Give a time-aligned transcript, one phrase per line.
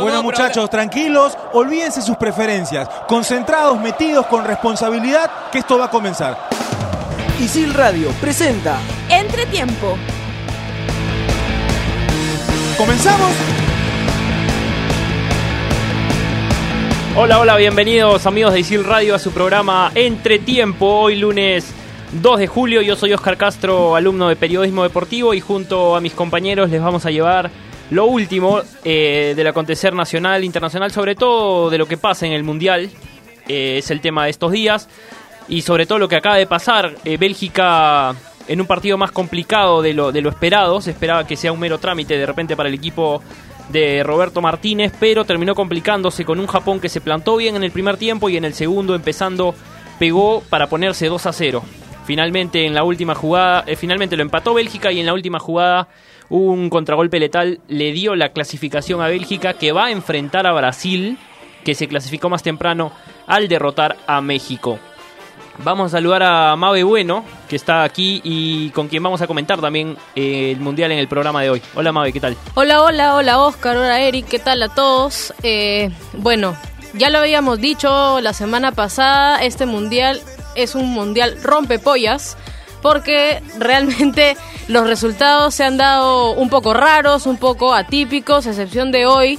[0.00, 6.36] Bueno muchachos, tranquilos, olvídense sus preferencias, concentrados, metidos con responsabilidad, que esto va a comenzar.
[7.40, 8.78] Isil Radio presenta
[9.08, 9.96] Entretiempo.
[12.76, 13.30] ¿Comenzamos?
[17.16, 21.72] Hola, hola, bienvenidos amigos de Isil Radio a su programa Entretiempo, hoy lunes
[22.20, 22.82] 2 de julio.
[22.82, 27.06] Yo soy Oscar Castro, alumno de Periodismo Deportivo y junto a mis compañeros les vamos
[27.06, 27.52] a llevar
[27.90, 32.42] lo último eh, del acontecer nacional, internacional, sobre todo de lo que pasa en el
[32.42, 32.90] Mundial,
[33.48, 34.88] eh, es el tema de estos días,
[35.48, 38.14] y sobre todo lo que acaba de pasar, eh, Bélgica
[38.48, 41.60] en un partido más complicado de lo, de lo esperado, se esperaba que sea un
[41.60, 43.22] mero trámite de repente para el equipo
[43.68, 47.70] de Roberto Martínez, pero terminó complicándose con un Japón que se plantó bien en el
[47.70, 49.54] primer tiempo y en el segundo empezando
[49.98, 51.62] pegó para ponerse 2 a 0.
[52.04, 55.88] Finalmente en la última jugada, finalmente lo empató Bélgica y en la última jugada
[56.28, 61.18] un contragolpe letal le dio la clasificación a Bélgica que va a enfrentar a Brasil,
[61.64, 62.92] que se clasificó más temprano
[63.26, 64.78] al derrotar a México.
[65.58, 69.60] Vamos a saludar a Mabe Bueno, que está aquí y con quien vamos a comentar
[69.60, 71.62] también eh, el Mundial en el programa de hoy.
[71.76, 72.36] Hola Mabe, ¿qué tal?
[72.54, 75.32] Hola, hola, hola Oscar, hola Eric, ¿qué tal a todos?
[75.44, 76.56] Eh, bueno,
[76.94, 80.20] ya lo habíamos dicho la semana pasada, este Mundial
[80.56, 82.36] es un Mundial rompepollas
[82.84, 84.36] porque realmente
[84.68, 89.38] los resultados se han dado un poco raros, un poco atípicos, a excepción de hoy,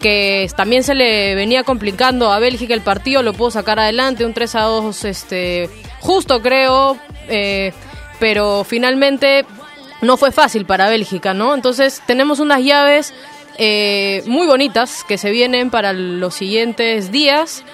[0.00, 4.32] que también se le venía complicando a Bélgica el partido, lo pudo sacar adelante, un
[4.32, 5.68] 3 a 2 este,
[6.00, 6.96] justo creo,
[7.28, 7.74] eh,
[8.20, 9.44] pero finalmente
[10.00, 11.54] no fue fácil para Bélgica, ¿no?
[11.54, 13.12] Entonces tenemos unas llaves
[13.58, 17.64] eh, muy bonitas que se vienen para los siguientes días.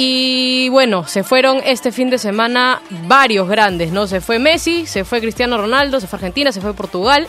[0.00, 4.06] Y bueno, se fueron este fin de semana varios grandes, ¿no?
[4.06, 7.26] Se fue Messi, se fue Cristiano Ronaldo, se fue Argentina, se fue Portugal.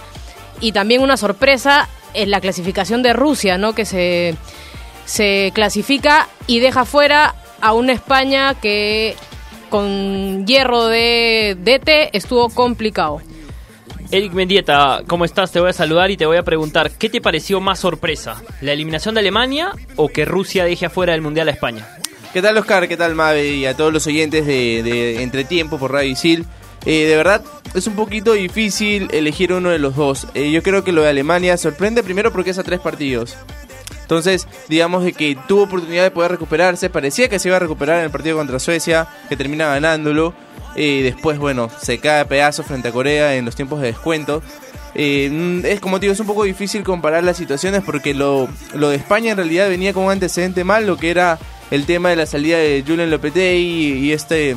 [0.61, 3.73] Y también una sorpresa es la clasificación de Rusia, ¿no?
[3.73, 4.35] Que se,
[5.05, 9.15] se clasifica y deja fuera a una España que
[9.71, 13.19] con hierro de DT estuvo complicado.
[14.11, 15.51] Eric Mendieta, ¿cómo estás?
[15.51, 18.43] Te voy a saludar y te voy a preguntar, ¿qué te pareció más sorpresa?
[18.61, 21.98] ¿La eliminación de Alemania o que Rusia deje afuera del Mundial a España?
[22.31, 22.87] ¿Qué tal Oscar?
[22.87, 23.55] ¿Qué tal Mabe?
[23.55, 26.45] Y a todos los oyentes de, de Entretiempo por Radio Isil.
[26.85, 27.41] Eh, de verdad,
[27.73, 30.27] es un poquito difícil elegir uno de los dos.
[30.35, 33.35] Eh, yo creo que lo de Alemania sorprende primero porque es a tres partidos.
[34.03, 36.91] Entonces, digamos de que tuvo oportunidad de poder recuperarse.
[36.91, 40.35] Parecía que se iba a recuperar en el partido contra Suecia, que termina ganándolo.
[40.75, 44.43] Eh, después, bueno, se cae a pedazos frente a Corea en los tiempos de descuento.
[44.93, 48.97] Eh, es como digo, es un poco difícil comparar las situaciones porque lo, lo de
[48.97, 51.39] España en realidad venía con un antecedente mal, lo que era
[51.71, 54.55] el tema de la salida de Julian Lopetegui y, este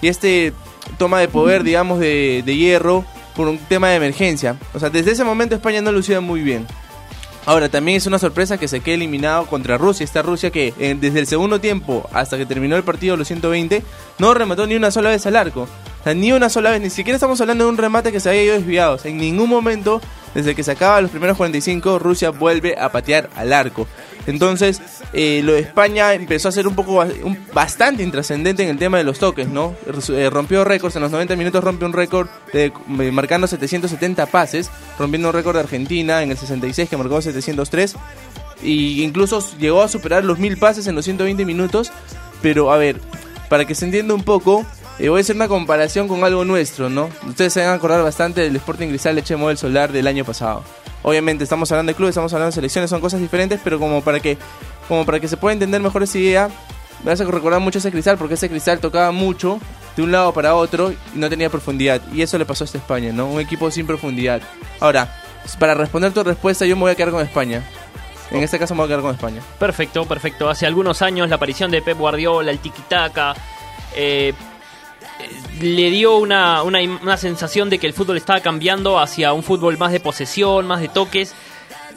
[0.00, 0.52] y este
[0.98, 4.56] toma de poder, digamos, de, de, hierro por un tema de emergencia.
[4.74, 6.66] O sea, desde ese momento España no lucía muy bien.
[7.46, 10.02] Ahora, también es una sorpresa que se quede eliminado contra Rusia.
[10.02, 13.84] Esta Rusia que eh, desde el segundo tiempo hasta que terminó el partido los 120
[14.18, 15.62] no remató ni una sola vez al arco.
[15.62, 18.30] O sea, ni una sola vez, ni siquiera estamos hablando de un remate que se
[18.30, 18.98] había ido desviado.
[19.04, 20.00] en ningún momento,
[20.36, 23.88] desde que se acaba los primeros 45, Rusia vuelve a patear al arco.
[24.26, 24.82] Entonces,
[25.14, 27.02] eh, lo de España empezó a ser un poco
[27.54, 29.74] bastante intrascendente en el tema de los toques, ¿no?
[30.10, 35.28] Eh, rompió récords, en los 90 minutos rompió un récord de, marcando 770 pases, rompiendo
[35.28, 37.96] un récord de Argentina en el 66 que marcó 703
[38.62, 41.92] y incluso llegó a superar los 1000 pases en los 120 minutos,
[42.42, 43.00] pero a ver,
[43.48, 44.66] para que se entienda un poco,
[44.98, 47.10] voy a hacer una comparación con algo nuestro, ¿no?
[47.26, 50.64] Ustedes se van a acordar bastante del Sporting Cristal Leche Model Solar del año pasado.
[51.02, 54.20] Obviamente estamos hablando de clubes, estamos hablando de selecciones, son cosas diferentes, pero como para
[54.20, 54.38] que,
[54.88, 56.50] como para que se pueda entender mejor esa idea,
[57.04, 59.60] vas a recordar mucho ese cristal, porque ese cristal tocaba mucho
[59.96, 62.00] de un lado para otro y no tenía profundidad.
[62.12, 63.26] Y eso le pasó a esta España, ¿no?
[63.28, 64.40] Un equipo sin profundidad.
[64.80, 65.14] Ahora,
[65.58, 67.62] para responder tu respuesta, yo me voy a quedar con España.
[68.30, 69.40] En este caso me voy a quedar con España.
[69.58, 70.48] Perfecto, perfecto.
[70.48, 73.34] Hace algunos años la aparición de Pep Guardiola, el tiki-taka,
[73.94, 74.32] eh,
[75.60, 79.92] le dio una, una, sensación de que el fútbol estaba cambiando hacia un fútbol más
[79.92, 81.34] de posesión, más de toques.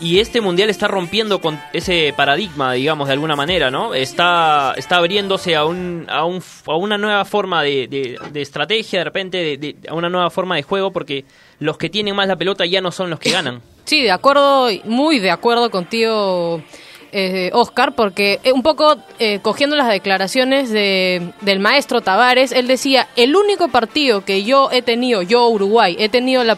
[0.02, 3.94] Y este mundial está rompiendo con ese paradigma, digamos, de alguna manera, ¿no?
[3.94, 9.04] Está, está abriéndose a, un, a, un, a una nueva forma de, de, estrategia, de
[9.04, 11.26] repente, de, a una nueva forma de juego, porque
[11.60, 13.62] los que tienen más la pelota ya no son los que ganan.
[13.84, 16.64] Sí, de acuerdo, muy de acuerdo contigo,
[17.12, 22.68] eh, Oscar, porque eh, un poco eh, cogiendo las declaraciones de, del maestro Tavares, él
[22.68, 26.58] decía, el único partido que yo he tenido, yo Uruguay, he tenido la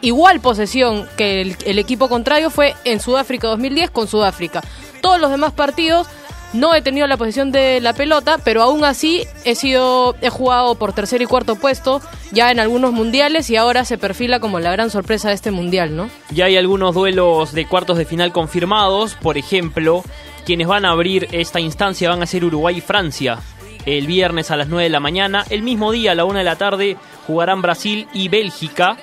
[0.00, 4.62] igual posesión que el, equipo contrario fue en Sudáfrica 2010 con Sudáfrica.
[5.00, 6.08] Todos los demás partidos
[6.52, 10.74] no he tenido la posición de la pelota, pero aún así he sido he jugado
[10.74, 12.00] por tercer y cuarto puesto
[12.30, 15.96] ya en algunos mundiales y ahora se perfila como la gran sorpresa de este mundial,
[15.96, 16.10] ¿no?
[16.30, 20.02] Ya hay algunos duelos de cuartos de final confirmados, por ejemplo,
[20.44, 23.38] quienes van a abrir esta instancia van a ser Uruguay y Francia.
[23.84, 26.44] El viernes a las 9 de la mañana, el mismo día a la 1 de
[26.44, 26.96] la tarde
[27.26, 28.96] jugarán Brasil y Bélgica.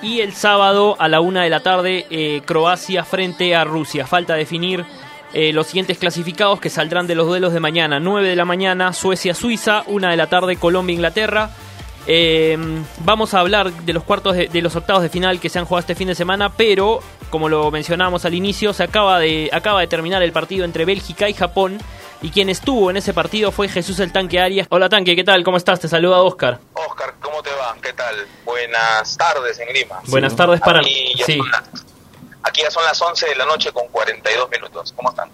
[0.00, 4.06] Y el sábado a la 1 de la tarde eh, Croacia frente a Rusia.
[4.06, 4.84] Falta definir
[5.32, 8.00] eh, los siguientes clasificados que saldrán de los duelos de mañana.
[8.00, 11.50] 9 de la mañana Suecia-Suiza, 1 de la tarde Colombia-Inglaterra.
[12.06, 12.58] Eh,
[13.04, 15.64] vamos a hablar de los cuartos de, de, los octavos de final que se han
[15.64, 17.00] jugado este fin de semana, pero
[17.32, 21.28] como lo mencionábamos al inicio, se acaba de, acaba de terminar el partido entre Bélgica
[21.28, 21.78] y Japón.
[22.20, 24.68] Y quien estuvo en ese partido fue Jesús el Tanque Arias.
[24.70, 25.42] Hola Tanque, ¿qué tal?
[25.42, 25.80] ¿Cómo estás?
[25.80, 26.60] Te saluda Oscar.
[26.74, 27.74] Oscar, ¿cómo te va?
[27.82, 28.14] ¿Qué tal?
[28.44, 30.00] Buenas tardes en Lima.
[30.06, 30.80] Buenas tardes para...
[30.80, 31.40] Aquí ya, sí.
[32.42, 34.92] Aquí ya son las 11 de la noche con 42 minutos.
[34.96, 35.30] ¿Cómo están?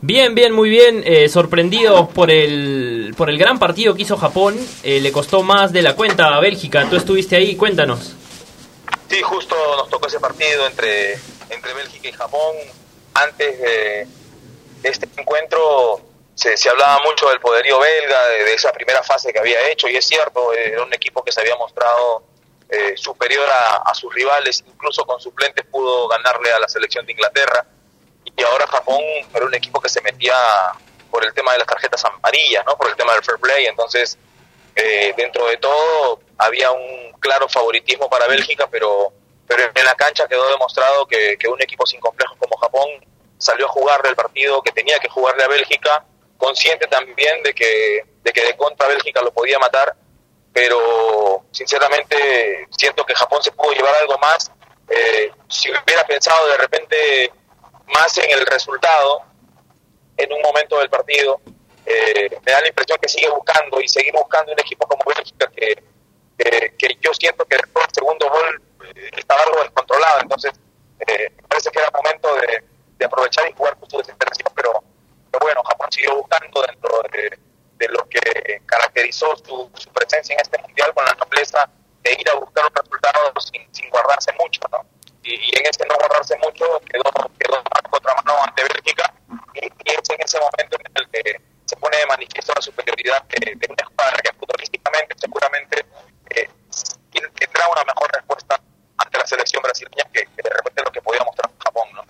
[0.00, 1.02] Bien, bien, muy bien.
[1.04, 4.56] Eh, sorprendidos por el, por el gran partido que hizo Japón.
[4.82, 6.86] Eh, le costó más de la cuenta a Bélgica.
[6.88, 8.14] Tú estuviste ahí, cuéntanos.
[9.08, 11.14] Sí, justo nos tocó ese partido entre,
[11.50, 12.56] entre Bélgica y Japón.
[13.14, 14.06] Antes de
[14.84, 16.00] este encuentro
[16.34, 19.88] se, se hablaba mucho del poderío belga, de, de, esa primera fase que había hecho,
[19.88, 22.22] y es cierto, era un equipo que se había mostrado
[22.68, 27.12] eh, superior a, a sus rivales, incluso con suplentes pudo ganarle a la selección de
[27.12, 27.66] Inglaterra
[28.36, 29.00] y ahora Japón
[29.34, 30.34] era un equipo que se metía
[31.10, 32.76] por el tema de las tarjetas amarillas, ¿no?
[32.76, 34.18] por el tema del fair play, entonces
[34.76, 39.12] eh, dentro de todo había un claro favoritismo para Bélgica, pero,
[39.46, 42.88] pero en la cancha quedó demostrado que, que un equipo sin complejos como Japón
[43.38, 46.04] salió a jugarle el partido que tenía que jugarle a Bélgica,
[46.36, 49.96] consciente también de que de, que de contra Bélgica lo podía matar,
[50.52, 54.50] pero sinceramente siento que Japón se pudo llevar algo más.
[54.88, 57.32] Eh, si hubiera pensado de repente
[57.86, 59.22] más en el resultado
[60.16, 61.40] en un momento del partido.
[61.86, 65.50] Eh, me da la impresión que sigue buscando y seguir buscando un equipo como Bélgica
[65.50, 65.82] que,
[66.36, 68.62] que, que yo siento que después del segundo gol
[68.94, 70.20] eh, estaba algo descontrolado.
[70.20, 70.52] Entonces,
[71.06, 72.64] eh, parece que era momento de,
[72.98, 74.52] de, aprovechar y jugar con su desesperación.
[74.54, 74.82] Pero,
[75.30, 77.38] pero bueno, Japón siguió buscando dentro de,
[77.78, 81.68] de lo que caracterizó su, su, presencia en este mundial con la nobleza
[82.02, 84.60] de ir a buscar un resultado sin, sin guardarse mucho.
[84.72, 84.84] ¿no?
[85.28, 87.04] y, y, en ese no guardarse mucho quedó,
[87.38, 89.12] quedó contra mano ante Bélgica
[89.54, 93.22] y, y, es en ese momento en el que se pone de manifiesto la superioridad
[93.24, 95.84] de, de una escuadra que futbolísticamente seguramente
[96.30, 96.48] eh,
[97.12, 98.60] tendrá una mejor respuesta
[98.96, 102.02] ante la selección brasileña que, que de repente lo que podía mostrar Japón, ¿no?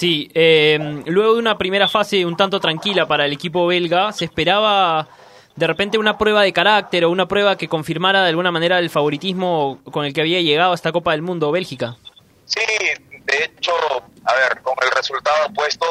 [0.00, 4.24] Sí, eh, luego de una primera fase un tanto tranquila para el equipo belga, se
[4.24, 5.06] esperaba
[5.54, 8.88] de repente una prueba de carácter o una prueba que confirmara de alguna manera el
[8.88, 11.98] favoritismo con el que había llegado a esta Copa del Mundo Bélgica.
[12.46, 12.62] Sí,
[13.10, 13.72] de hecho,
[14.24, 15.84] a ver, con el resultado puesto,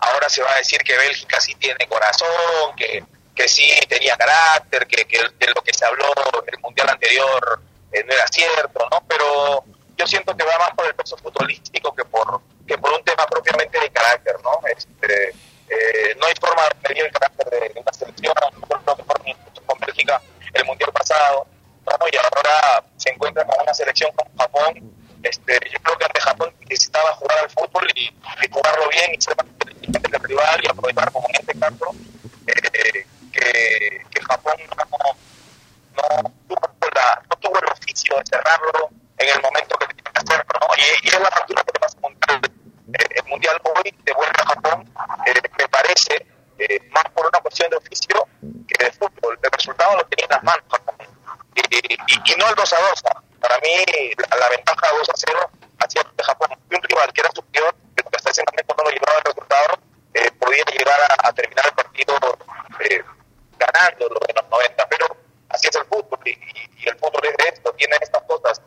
[0.00, 3.02] ahora se va a decir que Bélgica sí tiene corazón, que,
[3.34, 6.12] que sí tenía carácter, que, que de lo que se habló
[6.46, 9.02] el mundial anterior eh, no era cierto, ¿no?
[9.08, 9.64] Pero
[9.96, 13.26] yo siento que va más por el peso futbolístico que por que por un tema
[13.26, 14.60] propiamente de carácter, ¿no?
[14.66, 15.28] Este,
[15.68, 18.34] eh, no hay forma de medir el carácter de, de una selección,
[18.86, 18.96] no
[19.66, 20.20] con Bélgica
[20.52, 21.46] el mundial pasado,
[21.86, 22.06] ¿no?
[22.12, 24.96] Y ahora se encuentra con una selección como Japón
[25.26, 29.20] este, yo creo que ante Japón necesitaba jugar al fútbol y, y jugarlo bien y
[29.20, 31.94] ser inteligente que el rival y aprovechar como en este caso
[32.46, 34.84] eh, que, que, Japón no,
[35.96, 36.60] no, tuvo
[36.94, 40.68] la, no, tuvo el oficio de cerrarlo en el momento que tenía que hacerlo ¿no?
[40.76, 42.55] y, y, es la factura que le pasa mundial eh,
[42.98, 44.92] el mundial hoy devuelve a Japón
[45.26, 46.26] eh, me parece
[46.58, 48.26] eh, más por una cuestión de oficio
[48.68, 49.38] que de fútbol.
[49.42, 50.96] El resultado lo tenía en las manos Japón
[51.54, 53.02] y, y, y no el 2 a 2
[53.40, 53.84] para mí
[54.16, 58.30] la, la, ventaja 2 a 0 hacia Japón un rival que era superior que hasta
[58.30, 59.78] ese momento no lo llevaba el resultado
[60.14, 62.14] eh, podía llegar a, a, terminar el partido
[62.80, 63.04] eh,
[63.58, 65.16] ganando lo de los 90 pero
[65.50, 68.60] así es el fútbol y, y, el fútbol es de esto tiene estas cosas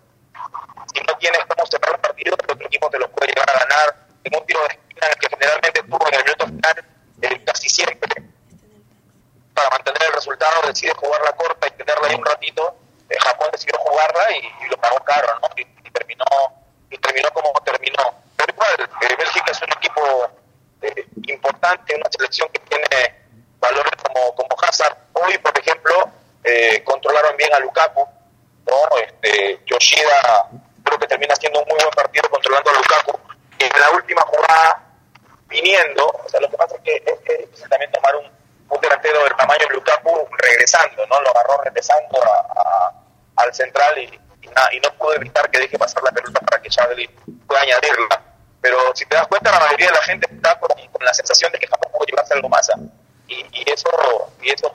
[0.94, 3.60] si no tienes cómo cerrar el partido el otro equipo te lo puede llegar a
[3.60, 6.86] ganar en un tiro de esquina en el que generalmente tuvo en el minuto final
[7.22, 8.24] eh, casi siempre
[9.54, 12.76] para mantener el resultado decide jugar la corta y tenerla ahí un ratito
[13.10, 15.50] eh, Japón decidió jugarla y, y, lo pagó caro, ¿no?
[15.58, 16.26] Y, y, terminó
[16.92, 18.14] y terminó como terminó.
[18.38, 20.30] Pero igual, eh, Bélgica es un equipo
[20.82, 23.16] eh, importante, una selección que tiene
[23.60, 24.96] valores como, como Hazard.
[25.14, 26.12] Hoy, por ejemplo,
[26.44, 28.08] eh, controlaron bien a Lukaku,
[28.68, 28.98] ¿no?
[28.98, 30.48] Este, Yoshida
[30.84, 33.20] creo que termina haciendo un muy buen partido controlando a Lukaku.
[33.58, 34.84] Y en la última jugada,
[35.48, 38.32] viniendo, o sea, lo que pasa es que es, es difícil también tomar un,
[38.70, 41.20] un delantero del tamaño de Lukaku regresando, ¿no?
[41.22, 43.00] Lo agarró regresando a, a
[43.40, 46.62] al central y, y, na, y, no pudo evitar que deje pasar la pelota para
[46.62, 47.08] que Chadley
[47.48, 48.22] pueda añadirla.
[48.62, 51.52] Pero si te das cuenta, la mayoría de la gente está con, con la sensación
[51.54, 52.70] de que Japón pudo llevarse algo más.
[52.70, 52.74] ¿eh?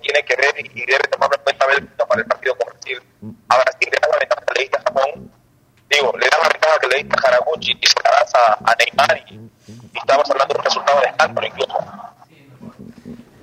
[0.00, 3.02] tiene que ver y debe tomar en cuenta Bélgica para el partido con Brasil.
[3.48, 5.32] A Brasil le da la ventaja que le diste a Japón,
[5.88, 8.52] digo, le da la ventaja que le diste a Haraguchi y se la das a,
[8.64, 9.34] a Neymar y,
[9.66, 11.43] y, estamos hablando de un resultado de escándalo incluso.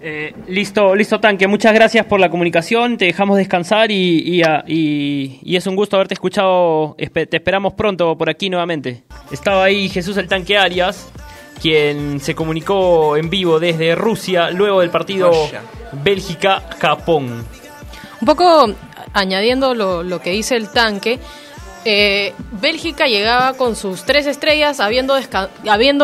[0.03, 5.39] Eh, listo, listo tanque, muchas gracias por la comunicación, te dejamos descansar y, y, y,
[5.43, 9.03] y es un gusto haberte escuchado, te esperamos pronto por aquí nuevamente.
[9.31, 11.11] Estaba ahí Jesús el tanque Arias,
[11.61, 15.31] quien se comunicó en vivo desde Rusia luego del partido
[16.03, 17.45] Bélgica-Japón.
[18.19, 18.73] Un poco
[19.13, 21.19] añadiendo lo, lo, que dice el tanque,
[21.85, 25.17] eh, Bélgica llegaba con sus tres estrellas, habiendo,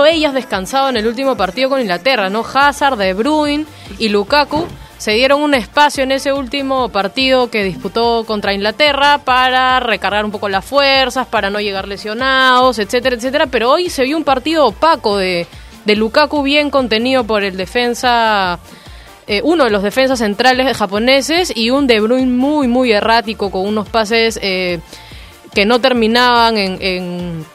[0.05, 2.43] ellas descansado en el último partido con Inglaterra, ¿no?
[2.43, 3.65] Hazard, De Bruyne
[4.00, 4.65] y Lukaku
[4.98, 10.31] se dieron un espacio en ese último partido que disputó contra Inglaterra para recargar un
[10.31, 13.46] poco las fuerzas, para no llegar lesionados, etcétera, etcétera.
[13.46, 15.46] Pero hoy se vio un partido opaco de,
[15.86, 18.57] de Lukaku bien contenido por el defensa,
[19.27, 23.67] eh, uno de los defensas centrales japoneses y un De Bruyne muy, muy errático con
[23.67, 24.79] unos pases eh,
[25.58, 27.46] que no terminaban en, en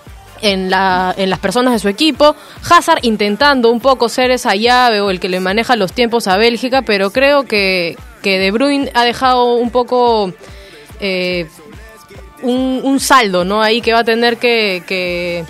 [0.41, 2.35] en, la, en las personas de su equipo.
[2.69, 6.37] Hazard intentando un poco ser esa llave o el que le maneja los tiempos a
[6.37, 10.33] Bélgica, pero creo que, que De Bruyne ha dejado un poco
[10.99, 11.47] eh,
[12.43, 13.63] un, un, saldo ¿no?
[13.63, 15.45] ahí que va a tener que, que,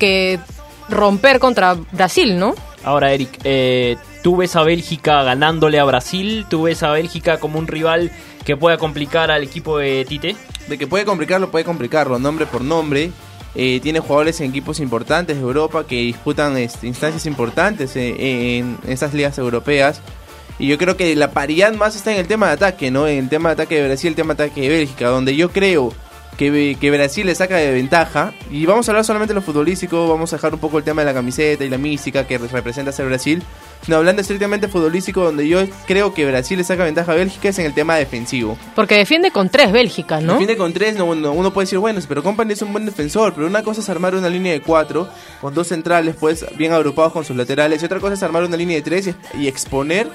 [0.00, 0.40] que
[0.88, 2.56] romper contra Brasil, ¿no?
[2.82, 6.44] Ahora, Eric, eh, ¿tú ves a Bélgica ganándole a Brasil?
[6.50, 8.10] ¿Tú ves a Bélgica como un rival
[8.44, 10.34] que pueda complicar al equipo de Tite?
[10.68, 13.10] De que puede complicarlo, puede complicarlo, nombre por nombre.
[13.54, 18.78] Eh, tiene jugadores en equipos importantes de Europa que disputan este, instancias importantes en, en,
[18.86, 20.00] esas ligas europeas.
[20.58, 23.08] Y yo creo que la paridad más está en el tema de ataque, ¿no?
[23.08, 25.50] En el tema de ataque de Brasil, el tema de ataque de Bélgica, donde yo
[25.50, 25.92] creo
[26.36, 28.32] que, que, Brasil le saca de ventaja.
[28.50, 31.02] Y vamos a hablar solamente de lo futbolístico, vamos a dejar un poco el tema
[31.02, 33.42] de la camiseta y la mística que representa ser Brasil.
[33.86, 37.58] No, hablando estrictamente futbolístico, donde yo creo que Brasil le saca ventaja a Bélgica es
[37.58, 38.58] en el tema defensivo.
[38.74, 40.32] Porque defiende con tres Bélgica, ¿no?
[40.32, 43.32] Defiende con tres, no, no, uno puede decir, bueno, pero Company es un buen defensor,
[43.34, 45.08] pero una cosa es armar una línea de cuatro,
[45.40, 48.56] con dos centrales, pues bien agrupados con sus laterales, y otra cosa es armar una
[48.56, 50.08] línea de tres y, y exponer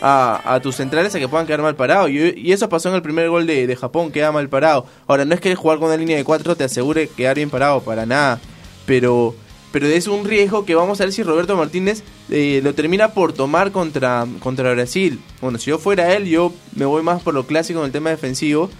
[0.00, 2.10] a, a, tus centrales a que puedan quedar mal parados.
[2.10, 4.86] Y, y, eso pasó en el primer gol de, de, Japón, queda mal parado.
[5.06, 7.80] Ahora, no es que jugar con una línea de 4 te asegure quedar bien parado,
[7.80, 8.40] para nada.
[8.86, 9.34] Pero,
[9.72, 13.32] pero es un riesgo que vamos a ver si Roberto Martínez eh, lo termina por
[13.32, 15.20] tomar contra, contra Brasil.
[15.40, 18.10] Bueno, si yo fuera él, yo me voy más por lo clásico en el tema
[18.10, 18.70] defensivo.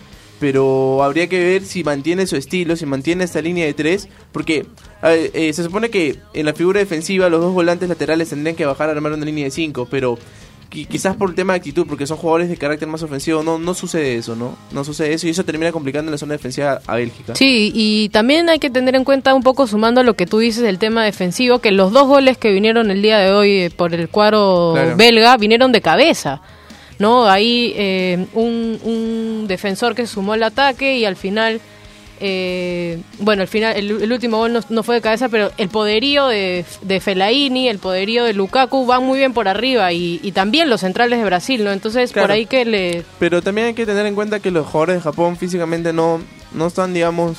[0.40, 4.09] Pero habría que ver si mantiene su estilo, si mantiene esta línea de 3.
[4.30, 4.66] Porque
[5.02, 8.88] eh, se supone que en la figura defensiva los dos volantes laterales tendrían que bajar
[8.88, 9.88] a armar una línea de 5.
[9.90, 10.16] Pero
[10.68, 13.75] quizás por el tema de actitud, porque son jugadores de carácter más ofensivo, no, no
[13.75, 14.56] sucede eso, ¿no?
[14.70, 17.34] No sucede eso y eso termina complicando en la zona defensiva a Bélgica.
[17.34, 20.38] Sí, y también hay que tener en cuenta un poco sumando a lo que tú
[20.38, 23.94] dices del tema defensivo, que los dos goles que vinieron el día de hoy por
[23.94, 24.96] el cuadro claro.
[24.96, 26.42] belga vinieron de cabeza.
[26.98, 27.28] ¿no?
[27.28, 31.60] Ahí eh, un, un defensor que sumó el ataque y al final
[32.20, 35.68] eh, bueno, al final, el, el último gol no, no, fue de cabeza, pero el
[35.68, 40.32] poderío de, de Felaini, el poderío de Lukaku van muy bien por arriba y, y
[40.32, 41.72] también los centrales de Brasil, ¿no?
[41.72, 43.04] Entonces, claro, por ahí que le.
[43.18, 46.20] Pero también hay que tener en cuenta que los jugadores de Japón físicamente no,
[46.52, 47.38] no están, digamos.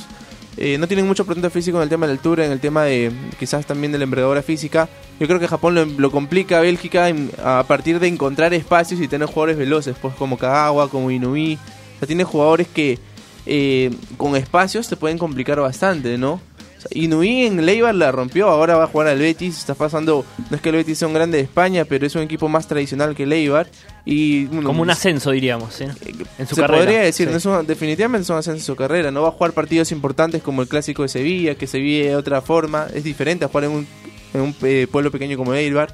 [0.57, 2.83] Eh, no tienen mucho potencial físico en el tema de la altura, en el tema
[2.83, 4.89] de quizás también de la envergadura física.
[5.17, 8.99] Yo creo que Japón lo, lo complica a Bélgica en, a partir de encontrar espacios
[8.99, 11.57] y tener jugadores veloces, pues como Kagawa, como Inui.
[11.95, 12.99] O sea, tiene jugadores que
[13.45, 16.33] eh, con espacios te pueden complicar bastante, ¿no?
[16.77, 20.23] O sea, Inui en Leibar la rompió, ahora va a jugar al Betis, está pasando,
[20.49, 22.67] no es que el Betis sea un grande de España, pero es un equipo más
[22.67, 23.67] tradicional que Leibar.
[24.05, 25.89] Y, bueno, Como un ascenso, diríamos, ¿eh?
[26.37, 26.83] en su se carrera.
[26.83, 27.31] podría decir, Sí.
[27.31, 29.91] no es un- definitivamente es un ascenso en su carrera, no va a jugar partidos
[29.91, 33.49] importantes como el clásico de Sevilla, que se vive de otra forma, es diferente a
[33.49, 33.87] jugar en un,
[34.33, 35.93] en un eh, pueblo pequeño como Eibar.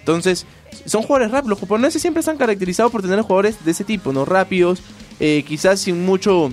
[0.00, 0.46] Entonces,
[0.84, 1.50] son jugadores rápidos.
[1.50, 4.24] Los japoneses siempre se han caracterizado por tener jugadores de ese tipo, ¿no?
[4.24, 4.80] Rápidos,
[5.20, 6.50] eh, quizás sin mucho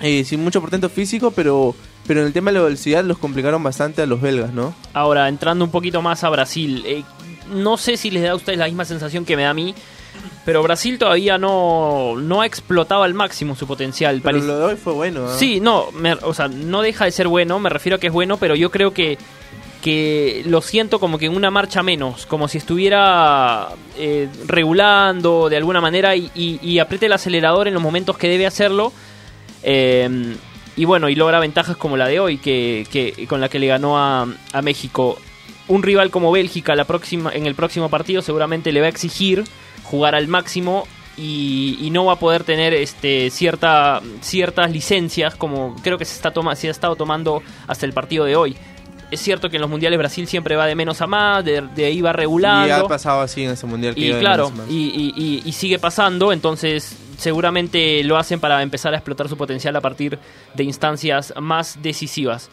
[0.00, 1.74] eh, sin mucho portento físico, pero
[2.06, 4.74] pero en el tema de la velocidad los complicaron bastante a los belgas, ¿no?
[4.94, 7.04] Ahora, entrando un poquito más a Brasil, eh,
[7.52, 9.74] no sé si les da a ustedes la misma sensación que me da a mí,
[10.44, 14.20] pero Brasil todavía no, no ha explotado al máximo su potencial.
[14.24, 15.26] Pero lo de hoy fue bueno.
[15.28, 15.36] ¿ah?
[15.38, 18.12] Sí, no, me- o sea, no deja de ser bueno, me refiero a que es
[18.12, 19.18] bueno, pero yo creo que,
[19.82, 25.56] que lo siento como que en una marcha menos, como si estuviera eh, regulando de
[25.56, 28.92] alguna manera y, y, y apriete el acelerador en los momentos que debe hacerlo.
[29.62, 30.36] Eh,
[30.76, 33.66] y bueno, y logra ventajas como la de hoy, que, que con la que le
[33.66, 35.18] ganó a, a México.
[35.68, 39.44] Un rival como Bélgica la próxima, en el próximo partido seguramente le va a exigir
[39.84, 40.86] jugar al máximo
[41.16, 46.30] y, no va a poder tener este cierta ciertas licencias como creo que se está
[46.30, 48.56] toma, se ha estado tomando hasta el partido de hoy
[49.10, 51.84] Es cierto que en los mundiales Brasil siempre va de menos a más, de, de
[51.84, 52.68] ahí va regulando.
[52.68, 53.94] Y ha pasado así en ese mundial.
[53.94, 54.70] Que Y iba de claro, menos a más.
[54.72, 59.36] y, y- y- y sigue pasando, entonces seguramente lo hacen para empezar a explotar su
[59.36, 60.18] potencial a partir
[60.54, 62.50] de instancias más decisivas.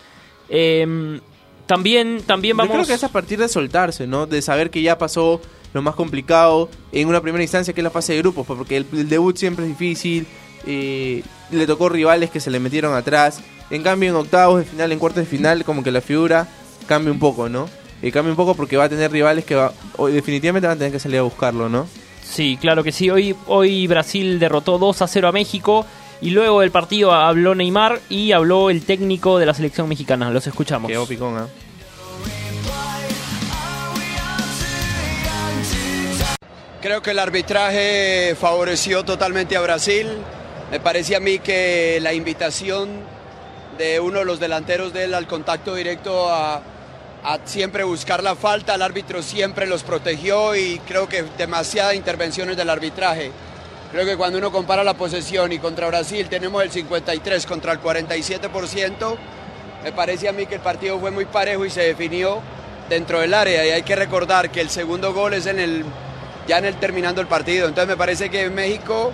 [0.50, 1.20] Em,
[1.66, 2.74] también, también Yo vamos...
[2.74, 4.26] creo que es a partir de soltarse, ¿no?
[4.26, 5.42] De saber que ya pasó
[5.74, 8.78] lo más complicado en una primera instancia que es la fase de grupos, pues, porque
[8.78, 10.26] el, el debut siempre es difícil,
[10.66, 13.42] eh, le tocó rivales que se le metieron atrás.
[13.70, 16.48] En cambio, en octavos de final, en cuartos de final, como que la figura
[16.88, 17.70] cambia un poco, ¿no?
[18.02, 20.80] Eh, cambia un poco porque va a tener rivales que va, o definitivamente van a
[20.80, 21.88] tener que salir a buscarlo, ¿no?
[22.24, 23.10] Sí, claro que sí.
[23.10, 25.86] Hoy, hoy Brasil derrotó 2 a 0 a México
[26.22, 30.30] y luego del partido habló Neymar y habló el técnico de la selección mexicana.
[30.30, 30.90] Los escuchamos.
[30.90, 31.48] Quedó picón, ¿ah?
[36.82, 40.08] Creo que el arbitraje favoreció totalmente a Brasil.
[40.72, 42.90] Me parecía a mí que la invitación
[43.78, 46.62] de uno de los delanteros de él al contacto directo a,
[47.44, 52.70] siempre buscar la falta, el árbitro siempre los protegió y creo que demasiadas intervenciones del
[52.70, 53.32] arbitraje.
[53.92, 57.82] Creo que cuando uno compara la posesión y contra Brasil tenemos el 53 contra el
[57.82, 59.18] 47%,
[59.84, 62.40] me parece a mí que el partido fue muy parejo y se definió
[62.88, 65.84] dentro del área y hay que recordar que el segundo gol es en el
[66.48, 67.68] ya en el terminando el partido.
[67.68, 69.12] Entonces me parece que México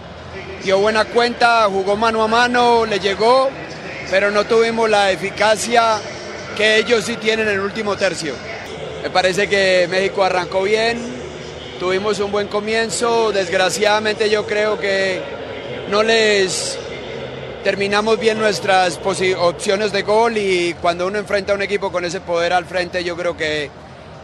[0.64, 3.50] dio buena cuenta, jugó mano a mano, le llegó,
[4.14, 6.00] pero no tuvimos la eficacia
[6.56, 8.36] que ellos sí tienen en el último tercio.
[9.02, 11.00] Me parece que México arrancó bien,
[11.80, 15.20] tuvimos un buen comienzo, desgraciadamente yo creo que
[15.90, 16.78] no les
[17.64, 19.00] terminamos bien nuestras
[19.40, 23.04] opciones de gol y cuando uno enfrenta a un equipo con ese poder al frente
[23.04, 23.72] yo creo que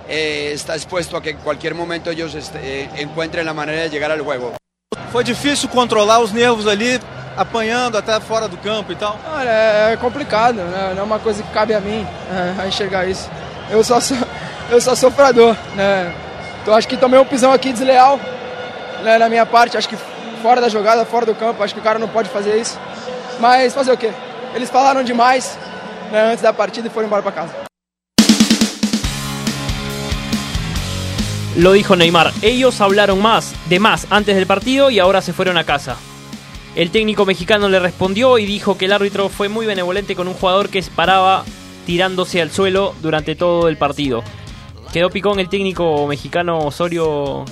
[0.08, 3.90] eh, está expuesto a que en cualquier momento ellos este, eh, encuentren la manera de
[3.90, 4.54] llegar al juego.
[5.12, 7.00] Foi difícil controlar os nervos ali,
[7.38, 9.20] apanhando até fora do campo e tal.
[9.34, 10.94] Olha, é complicado, né?
[10.96, 13.30] não é uma coisa que cabe a mim é, a enxergar isso.
[13.70, 14.18] Eu só sou,
[14.70, 16.14] eu sou sofredor, né?
[16.62, 18.20] Então acho que tomei um pisão aqui desleal
[19.04, 19.98] né, na minha parte, acho que
[20.42, 22.80] fora da jogada, fora do campo, acho que o cara não pode fazer isso.
[23.40, 24.12] Mas fazer o quê?
[24.54, 25.58] Eles falaram demais
[26.12, 27.54] né, antes da partida e foram embora para casa.
[31.56, 32.32] Lo dijo Neymar.
[32.42, 35.98] Ellos hablaron más, de más, antes del partido y ahora se fueron a casa.
[36.80, 40.34] El técnico mexicano le respondió y dijo que el árbitro fue muy benevolente con un
[40.34, 41.44] jugador que paraba
[41.86, 44.24] tirándose al suelo durante todo el partido.
[44.94, 47.44] Quedó picón el técnico mexicano Osorio.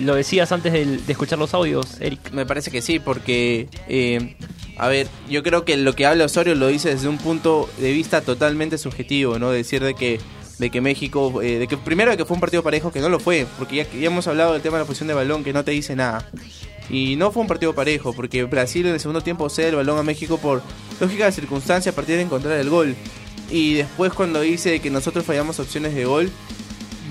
[0.00, 2.32] Lo decías antes de, escuchar los audios, Eric.
[2.32, 4.34] Me parece que sí, porque, eh,
[4.78, 7.92] a ver, yo creo que lo que habla Osorio lo dice desde un punto de
[7.92, 9.50] vista totalmente subjetivo, ¿no?
[9.50, 10.20] Decir de que,
[10.58, 13.10] de que México, eh, de que primero de que fue un partido parejo, que no
[13.10, 15.52] lo fue, porque ya, ya hemos hablado del tema de la posición de balón, que
[15.52, 16.26] no te dice nada.
[16.90, 19.98] Y no fue un partido parejo, porque Brasil en el segundo tiempo cede el balón
[19.98, 20.62] a México por
[21.00, 22.96] lógica de circunstancia a partir de encontrar el gol.
[23.50, 26.30] Y después cuando dice que nosotros fallamos opciones de gol,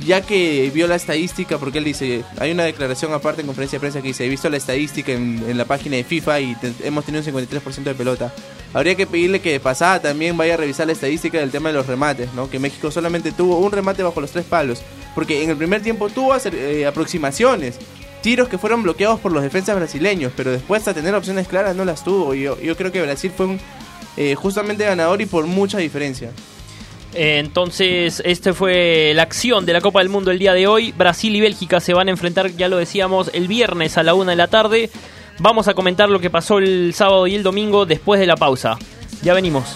[0.06, 3.82] ya que vio la estadística, porque él dice, hay una declaración aparte en conferencia de
[3.82, 6.74] prensa que dice, he visto la estadística en, en la página de FIFA y te-
[6.86, 8.34] hemos tenido un 53% de pelota.
[8.74, 11.76] Habría que pedirle que de pasada también vaya a revisar la estadística del tema de
[11.76, 12.50] los remates, ¿no?
[12.50, 14.82] Que México solamente tuvo un remate bajo los tres palos,
[15.15, 17.76] porque en el primer tiempo tuvo eh, aproximaciones,
[18.21, 21.86] tiros que fueron bloqueados por los defensas brasileños, pero después a tener opciones claras no
[21.86, 22.34] las tuvo.
[22.34, 23.58] Y yo, creo que Brasil fue
[24.17, 26.32] eh, justamente ganador y por mucha diferencia.
[27.13, 30.91] Entonces, esta fue la acción de la Copa del Mundo el día de hoy.
[30.91, 34.32] Brasil y Bélgica se van a enfrentar, ya lo decíamos, el viernes a la una
[34.32, 34.89] de la tarde.
[35.39, 38.77] Vamos a comentar lo que pasó el sábado y el domingo después de la pausa.
[39.21, 39.75] Ya venimos.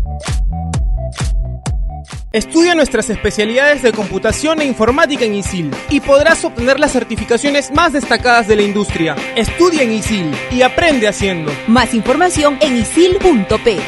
[2.33, 7.91] Estudia nuestras especialidades de computación e informática en ISIL y podrás obtener las certificaciones más
[7.91, 9.17] destacadas de la industria.
[9.35, 11.51] Estudia en ISIL y aprende haciendo.
[11.67, 13.81] Más información en isil.p.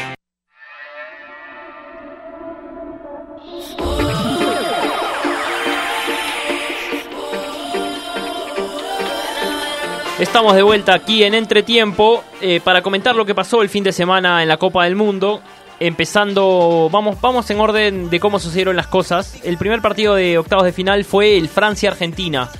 [10.18, 13.92] Estamos de vuelta aquí en Entretiempo eh, para comentar lo que pasó el fin de
[13.92, 15.40] semana en la Copa del Mundo.
[15.86, 19.36] Empezando, vamos, vamos en orden de cómo sucedieron las cosas.
[19.44, 22.50] El primer partido de octavos de final fue el Francia-Argentina.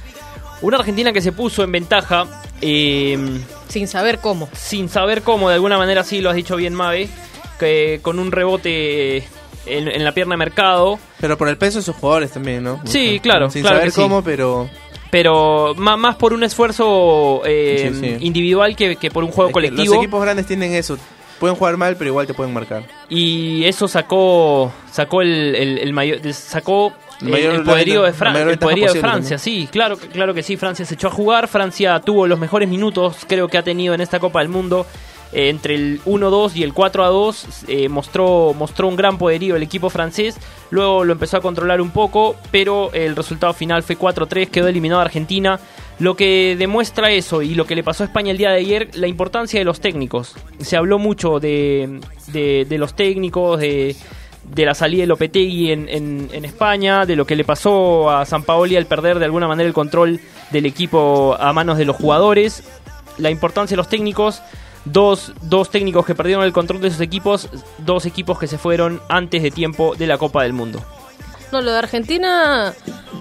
[0.61, 2.27] Una Argentina que se puso en ventaja.
[2.61, 3.19] eh,
[3.69, 4.49] Sin saber cómo.
[4.53, 7.09] sin saber cómo, de alguna manera sí lo has dicho bien, Mabe,
[7.59, 9.19] que con un rebote
[9.67, 10.99] en, en la pierna de mercado.
[11.21, 12.81] Pero por el peso de sus jugadores también, ¿no?
[12.85, 14.01] Sí, claro, Sin claro saber que sí.
[14.01, 14.69] cómo, pero...
[15.11, 18.17] pero más, por un esfuerzo eh, Sí, sí.
[18.27, 19.95] individual que, que por un juego Es colectivo.
[19.95, 20.99] Los equipos grandes tienen eso.
[21.41, 22.85] Pueden jugar mal, pero igual te pueden marcar.
[23.09, 28.13] y eso sacó sacó el, el- el mayor sacó El el, mayor- el poderío de,
[28.13, 31.11] Fran- el poderío de Francia sí claro que- claro que sí Francia se echó a
[31.11, 34.87] jugar Francia tuvo los mejores minutos creo que ha tenido en esta Copa del Mundo
[35.37, 39.91] Eh, entre el 1-2 y el 4-2 eh, mostró mostró un gran poderío el equipo
[39.91, 40.37] francés
[40.71, 45.01] luego lo empezó a controlar un poco pero el resultado final fue 4-3 quedó eliminado
[45.01, 45.59] Argentina
[45.99, 48.91] lo que demuestra eso y lo que le pasó a España el día de ayer,
[48.95, 50.35] la importancia de los técnicos.
[50.61, 52.01] Se habló mucho de,
[52.33, 53.95] de, los técnicos, de,
[54.45, 58.25] de la salida de Lopetegui en, en, en España, de lo que le pasó a
[58.27, 61.97] San Paoli al perder de alguna manera el control del equipo a manos de los
[61.97, 62.65] jugadores.
[63.19, 64.43] La importancia de los técnicos,
[64.85, 69.01] dos, dos técnicos que perdieron el control de sus equipos, dos equipos que se fueron
[69.09, 70.83] antes de tiempo de la Copa del Mundo.
[71.53, 72.75] No, lo de Argentina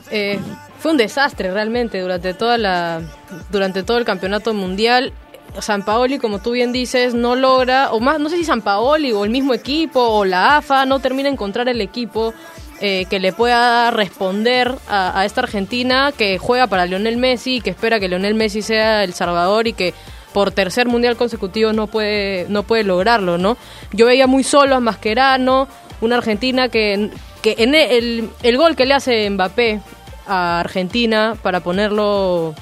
[0.09, 0.39] eh,
[0.83, 3.01] fue un desastre realmente durante toda la
[3.49, 5.13] durante todo el campeonato mundial.
[5.59, 9.13] San Paoli, como tú bien dices, no logra, o más, no sé si San Paoli
[9.13, 12.33] o el mismo equipo o la AFA no termina de encontrar el equipo
[12.81, 17.69] eh, que le pueda responder a, esta Argentina que juega para Lionel Messi y que
[17.69, 19.93] espera que Lionel Messi sea el salvador y que
[20.33, 23.55] por tercer mundial consecutivo no puede no puede lograrlo, ¿no?
[23.93, 25.69] Yo veía muy solo a Mascherano,
[26.01, 27.09] una Argentina que,
[27.41, 29.79] que el, el gol que le hace Mbappé
[30.27, 32.53] a Argentina para ponerlo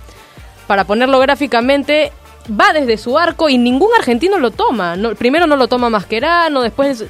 [0.68, 2.12] para ponerlo gráficamente
[2.60, 4.96] va desde su arco y ningún argentino lo toma.
[4.96, 7.06] No- primero no lo toma Mascherano, después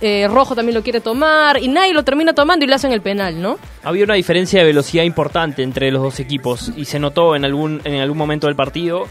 [0.00, 3.00] eh, Rojo también lo quiere tomar y nadie lo termina tomando y le hacen el
[3.00, 3.58] penal, ¿no?
[3.82, 7.80] Había una diferencia de velocidad importante entre los dos equipos y se notó en algún,
[7.84, 9.06] en algún momento del partido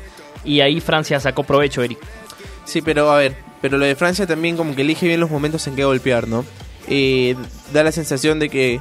[0.46, 1.98] y ahí Francia sacó provecho, Eric.
[2.66, 5.66] Sí, pero a ver, pero lo de Francia también como que elige bien los momentos
[5.68, 6.46] en que golpear, ¿no?
[6.88, 7.36] Eh,
[7.72, 8.80] da la sensación de que...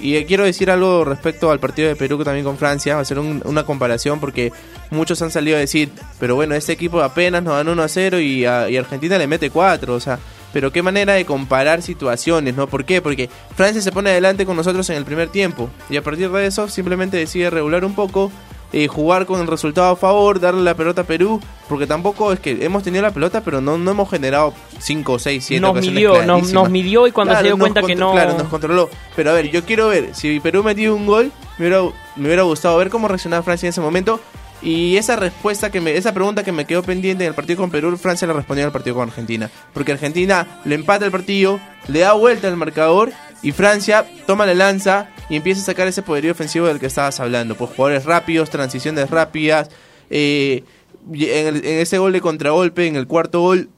[0.00, 3.64] Y quiero decir algo respecto al partido de Perú también con Francia, ser un- una
[3.64, 4.52] comparación porque
[4.90, 8.20] muchos han salido a decir, pero bueno, este equipo apenas nos dan 1 a 0
[8.20, 10.18] y, a- y Argentina le mete 4, o sea,
[10.52, 12.68] pero qué manera de comparar situaciones, ¿no?
[12.68, 13.02] ¿Por qué?
[13.02, 16.46] Porque Francia se pone adelante con nosotros en el primer tiempo y a partir de
[16.46, 18.30] eso simplemente decide regular un poco,
[18.72, 22.40] eh, jugar con el resultado a favor, darle la pelota a Perú, porque tampoco es
[22.40, 26.12] que hemos tenido la pelota, pero no, no hemos generado 5, 6, 7 Nos midió,
[26.26, 28.90] nos- nos midió y cuando se dio cuenta que no- Claro, nos controló.
[29.16, 31.82] Pero a ver, yo quiero ver, si Perú metió un gol, me hubiera,
[32.16, 34.20] me hubiera gustado ver cómo reaccionaba Francia en ese momento.
[34.60, 37.70] Y esa respuesta que me, esa pregunta que me quedó pendiente en el partido con
[37.70, 39.48] Perú, Francia la respondió en el partido con Argentina.
[39.72, 44.54] Porque Argentina le empata el partido, le da vuelta al marcador y Francia toma la
[44.54, 47.54] lanza y empieza a sacar ese poderío ofensivo del que estabas hablando.
[47.54, 49.70] Pues jugadores rápidos, transiciones rápidas.
[50.10, 50.64] eh,
[51.12, 53.68] en, ese gol de contragolpe, en el cuarto gol,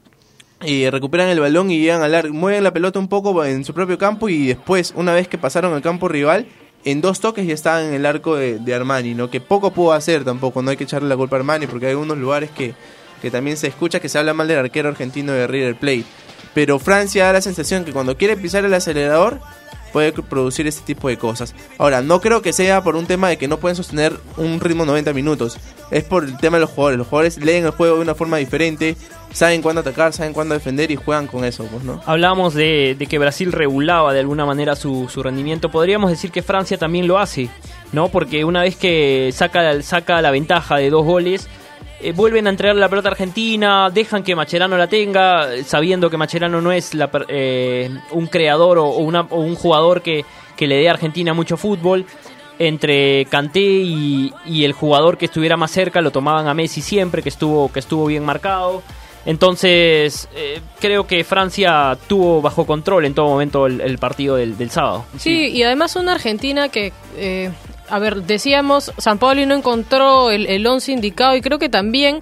[0.61, 3.73] eh, recuperan el balón y llegan al arco, mueven la pelota un poco en su
[3.73, 6.47] propio campo y después, una vez que pasaron el campo rival,
[6.83, 9.29] en dos toques ya estaban en el arco de, de Armani, ¿no?
[9.29, 11.91] Que poco pudo hacer tampoco, no hay que echarle la culpa a Armani porque hay
[11.91, 12.73] algunos lugares que,
[13.21, 16.05] que también se escucha que se habla mal del arquero argentino de River Plate.
[16.53, 19.39] Pero Francia da la sensación que cuando quiere pisar el acelerador
[19.91, 21.55] puede producir este tipo de cosas.
[21.77, 24.85] Ahora, no creo que sea por un tema de que no pueden sostener un ritmo
[24.85, 25.57] 90 minutos.
[25.91, 26.97] Es por el tema de los jugadores.
[26.97, 28.95] Los jugadores leen el juego de una forma diferente,
[29.33, 32.01] saben cuándo atacar, saben cuándo defender y juegan con eso, pues, ¿no?
[32.05, 35.69] Hablábamos de, de que Brasil regulaba de alguna manera su, su rendimiento.
[35.69, 37.49] Podríamos decir que Francia también lo hace,
[37.91, 38.09] ¿no?
[38.09, 41.47] Porque una vez que saca, saca la ventaja de dos goles,
[42.03, 46.61] eh, vuelven a entregar la pelota Argentina, dejan que Macherano la tenga, sabiendo que Macherano
[46.61, 51.33] no es la eh, un creador o, un jugador que, que le dé a Argentina
[51.33, 52.05] mucho fútbol.
[52.59, 57.29] Entre Kanté y, el jugador que estuviera más cerca lo tomaban a Messi siempre, que
[57.29, 58.83] estuvo, que estuvo bien marcado.
[59.25, 64.69] Entonces, eh, creo que Francia tuvo bajo control en todo momento el, partido del, del
[64.69, 65.05] sábado.
[65.17, 67.51] Sí, y además una Argentina que, eh,
[67.91, 72.19] a ver, decíamos, San Paoli no encontró el, el once indicado y creo que también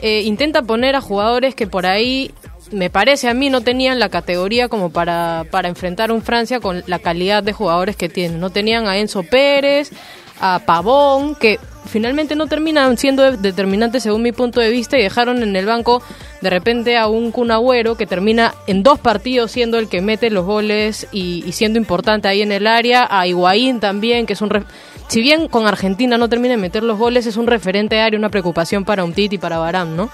[0.00, 2.32] eh, intenta poner a jugadores que por ahí,
[2.70, 6.82] me parece a mí, no tenían la categoría como para, para enfrentar un Francia con
[6.86, 8.40] la calidad de jugadores que tienen.
[8.40, 9.90] No tenían a Enzo Pérez,
[10.40, 15.02] a Pavón, que finalmente no terminan siendo de- determinantes según mi punto de vista y
[15.02, 16.02] dejaron en el banco
[16.40, 20.30] de repente a un Kun Agüero que termina en dos partidos siendo el que mete
[20.30, 24.40] los goles y, y siendo importante ahí en el área, a Higuaín también, que es
[24.40, 24.64] un...
[25.12, 28.30] si bien con Argentina no termina de meter los goles, es un referente área, una
[28.30, 30.08] preocupación para Umtiti y para Barán, ¿no?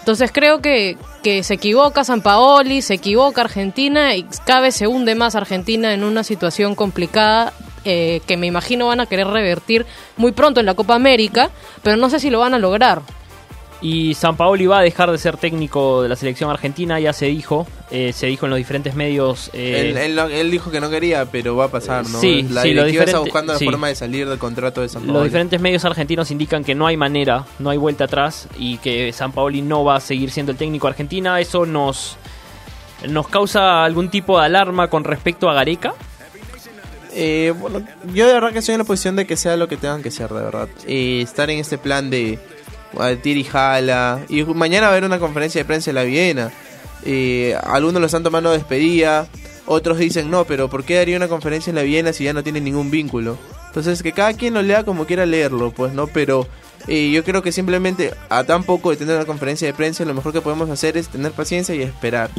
[0.00, 4.88] Entonces creo que, que se equivoca San Paoli, se equivoca Argentina y cada vez se
[4.88, 7.52] hunde más Argentina en una situación complicada
[7.84, 9.86] eh, que me imagino van a querer revertir
[10.16, 11.50] muy pronto en la Copa América,
[11.84, 13.02] pero no sé si lo van a lograr.
[13.82, 17.66] Y Sampaoli va a dejar de ser técnico de la selección argentina, ya se dijo,
[17.90, 19.48] eh, se dijo en los diferentes medios.
[19.54, 22.20] eh, Él, él no- él dijo que no quería, pero va a pasar, ¿no?
[22.20, 23.64] Sí, la sí, lo directiva está buscando sí.
[23.64, 26.86] la forma de salir del contrato de San Los diferentes medios argentinos indican que no
[26.86, 30.58] hay manera, no hay vuelta atrás y que Sampaoli no va a seguir siendo el
[30.58, 31.40] técnico de Argentina.
[31.40, 32.18] Eso nos,
[33.08, 35.94] nos causa algún tipo de alarma con respecto a Gareca.
[37.12, 37.82] Eh, bueno,
[38.14, 40.10] yo de verdad que estoy en la posición de que sea lo que tengan que
[40.10, 40.68] ser, de verdad.
[40.86, 42.38] Eh, estar en este plan de
[43.22, 44.20] tira y jala.
[44.28, 46.50] Y mañana va a haber una conferencia de prensa en la Viena.
[47.64, 49.28] Algunos lo están tomando despedida.
[49.66, 52.42] Otros dicen, no, pero ¿por qué haría una conferencia en la Viena si ya no
[52.42, 53.38] tiene ningún vínculo?
[53.66, 56.08] Entonces, que cada quien lo lea como quiera leerlo, pues, ¿no?
[56.08, 56.48] Pero
[56.88, 60.12] eh, yo creo que simplemente a tan poco de tener una conferencia de prensa, lo
[60.12, 62.30] mejor que podemos hacer es tener paciencia y esperar.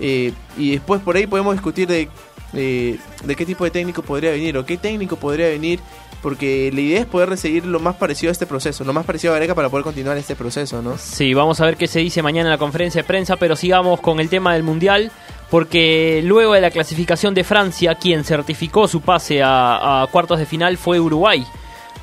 [0.00, 2.08] Eh, y después por ahí podemos discutir de,
[2.54, 5.78] eh, de qué tipo de técnico podría venir o qué técnico podría venir,
[6.22, 9.32] porque la idea es poder seguir lo más parecido a este proceso, lo más parecido
[9.32, 10.98] a Gareca para poder continuar este proceso, ¿no?
[10.98, 14.00] Sí, vamos a ver qué se dice mañana en la conferencia de prensa, pero sigamos
[14.00, 15.10] con el tema del Mundial,
[15.50, 20.76] porque luego de la clasificación de Francia, quien certificó su pase a cuartos de final
[20.76, 21.44] fue Uruguay.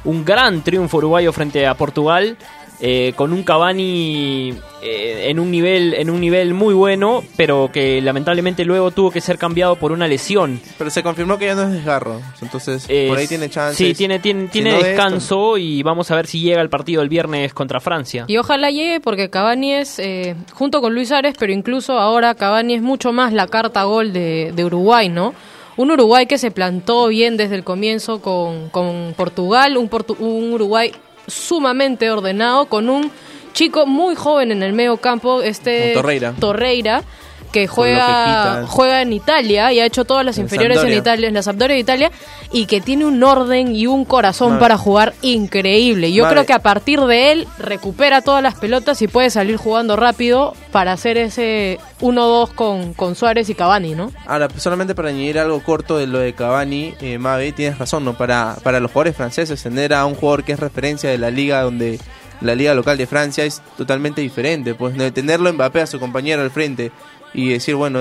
[0.04, 2.38] Un gran triunfo uruguayo frente a Portugal,
[2.80, 8.02] eh, con un Cavani eh, en, un nivel, en un nivel muy bueno, pero que
[8.02, 10.60] lamentablemente luego tuvo que ser cambiado por una lesión.
[10.78, 13.78] Pero se confirmó que ya no es desgarro, entonces Eh, por ahí tiene chances.
[13.78, 16.62] Sí, tiene, tiene, Si tiene no de esto- descanso y vamos a ver si llega
[16.62, 18.26] el partido el viernes contra Francia.
[18.28, 22.76] Y ojalá llegue porque Cavani es, eh, junto con Luis Ares, pero incluso ahora Cavani
[22.76, 25.34] es mucho más la carta gol de, de Uruguay, ¿no?
[25.78, 30.52] Un Uruguay que se plantó bien desde el comienzo con, con Portugal, un, Portu- un
[30.54, 30.92] Uruguay
[31.28, 33.12] sumamente ordenado, con un
[33.54, 36.34] chico muy joven en el medio campo, este Torreira.
[36.40, 37.04] Torreira,
[37.52, 40.94] que juega, juega en Italia y ha hecho todas las En inferiores en.
[40.94, 42.12] Italia, en la Sampdoria de Italia,
[42.52, 46.12] y que tiene un orden y un corazón para jugar increíble.
[46.14, 49.96] Yo creo que a partir de él recupera todas las pelotas y puede salir jugando
[49.96, 54.12] rápido para hacer ese 1-2 con, con Suárez y Cavani, ¿no?
[54.26, 58.18] Ahora, solamente para añadir algo corto de lo de Cavani, eh, Mabe, tienes razón, ¿no?
[58.18, 61.62] Para, para los jugadores franceses, tener a un jugador que es referencia de la liga
[61.62, 62.00] donde
[62.42, 65.12] la liga local de Francia es totalmente diferente, pues ¿no?
[65.12, 66.92] tenerlo Mbappé a su compañero al frente
[67.34, 68.00] y decir, bueno,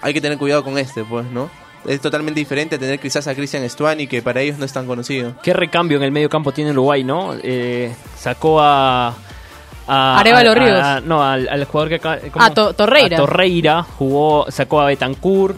[0.00, 1.50] hay que tener cuidado con este, pues, ¿no?
[1.86, 4.86] Es totalmente diferente a tener quizás a Cristian Stuani, que para ellos no es tan
[4.86, 5.34] conocido.
[5.42, 7.34] Qué recambio en el medio campo tiene Uruguay, ¿no?
[7.42, 9.14] Eh, sacó a...
[9.86, 10.80] a Arévalo a- Ríos.
[10.82, 12.18] a- no, al, al jugador que acá...
[12.32, 12.42] ¿cómo?
[12.44, 13.18] Ah, To- Torreira.
[13.18, 15.56] A Torreira, jugó, sacó a Betancourt,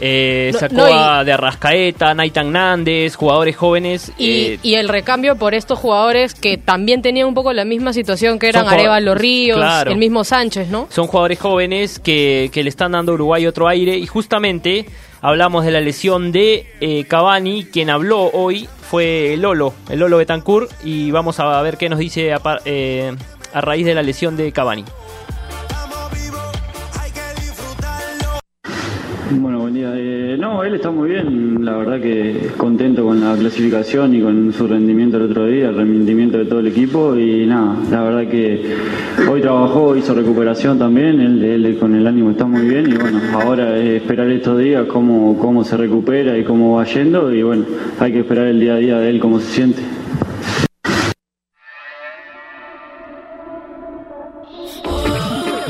[0.00, 4.12] eh, No, sacó no, y- a de Arrascaeta, Naitan Nández, jugadores jóvenes.
[4.18, 7.92] Y, eh, y el recambio por estos jugadores que también tenían un poco la misma
[7.92, 9.90] situación que eran Arevalo Ríos, claro.
[9.90, 10.88] el mismo Sánchez, ¿no?
[10.90, 14.86] son jugadores jóvenes que, que le están dando a Uruguay otro aire y justamente
[15.20, 20.18] hablamos de la lesión de eh, Cavani, quien habló hoy fue el Lolo, el Lolo
[20.18, 23.14] Betancourt y vamos a ver qué nos dice a, eh,
[23.52, 24.84] a raíz de la lesión de Cavani.
[29.30, 29.90] Bueno, buen día.
[29.96, 34.52] Eh, no, él está muy bien, la verdad que contento con la clasificación y con
[34.52, 37.16] su rendimiento el otro día, el rendimiento de todo el equipo.
[37.16, 38.76] Y nada, la verdad que
[39.30, 42.90] hoy trabajó, hizo recuperación también, él, él con el ánimo está muy bien.
[42.90, 47.32] Y bueno, ahora es esperar estos días cómo, cómo se recupera y cómo va yendo.
[47.32, 47.64] Y bueno,
[47.98, 49.82] hay que esperar el día a día de él cómo se siente.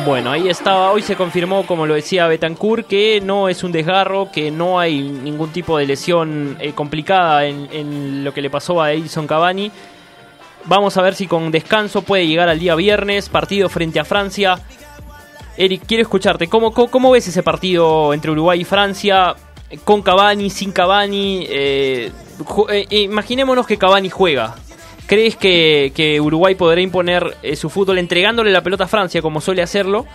[0.04, 4.30] Bueno, ahí estaba, hoy se confirmó, como lo decía Betancourt, que no es un desgarro,
[4.30, 8.92] que no hay ningún tipo de lesión eh, complicada en, lo que le pasó a
[8.92, 9.72] Edison Cavani.
[10.66, 14.58] Vamos a ver si con descanso puede llegar al día viernes, partido frente a Francia.
[15.56, 19.34] Eric, quiero escucharte, ¿cómo, ves ese partido entre Uruguay y Francia?
[19.84, 21.46] Con Cavani, sin Cavani.
[21.48, 22.12] eh,
[22.68, 24.54] eh, imaginémonos que Cavani juega.
[25.06, 29.40] ¿Crees que, que Uruguay podrá imponer eh, su fútbol entregándole la pelota a Francia como
[29.40, 30.06] suele hacerlo?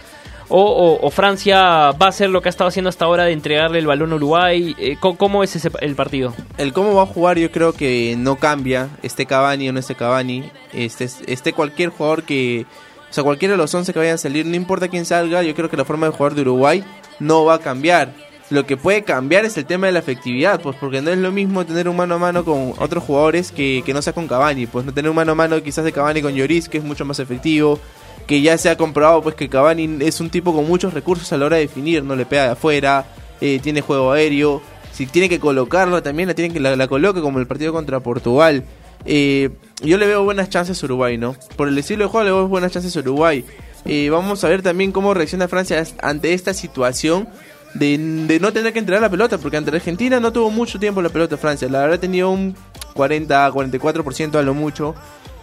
[0.52, 3.86] O, Francia va a hacer lo que ha estado haciendo hasta ahora de entregarle el
[3.86, 4.76] balón a Uruguay?
[4.80, 6.34] Eh, ¿cómo, es ese, el partido?
[6.58, 9.94] El cómo va a jugar yo creo que no cambia, esté Cavani o no esté
[9.94, 12.66] Cavani, este, esté cualquier jugador que,
[13.10, 15.54] o sea, cualquiera de los 11 que vayan a salir, no importa quién salga, yo
[15.54, 16.84] creo que la forma de jugar de Uruguay
[17.20, 18.16] no va a cambiar.
[18.50, 21.32] Lo que puede cambiar es el tema de la efectividad, pues porque no es lo
[21.32, 24.66] mismo tener un mano a mano con otros jugadores que, que no sea con Cavani,
[24.66, 27.06] pues no tener un mano a mano quizás de Cavani con Lloris, que es mucho
[27.06, 27.80] más efectivo,
[28.26, 31.38] que ya se ha comprobado pues que Cavani es un tipo con muchos recursos a
[31.38, 33.06] la hora de definir, no le pega de afuera,
[33.40, 37.22] eh, tiene juego aéreo, si tiene que colocarlo también la tienen que la, la coloque
[37.22, 38.64] como el partido contra Portugal.
[39.06, 39.50] Eh,
[39.82, 41.36] yo le veo buenas chances a Uruguay, ¿no?
[41.56, 43.46] Por el estilo de juego le veo buenas chances a Uruguay.
[43.86, 47.30] Eh, vamos a ver también cómo reacciona Francia ante esta situación
[47.74, 51.10] de, no tener que entregar la pelota, porque ante Argentina no tuvo mucho tiempo la
[51.10, 52.56] pelota Francia, la verdad tenido un
[52.94, 54.96] 40, 44% a lo mucho.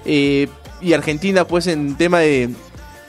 [0.04, 0.48] Eh,
[0.80, 2.50] y Argentina pues en tema de,